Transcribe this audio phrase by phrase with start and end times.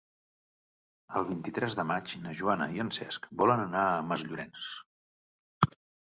[1.17, 4.65] El vint-i-tres de maig na Joana i en Cesc volen anar a Masllorenç.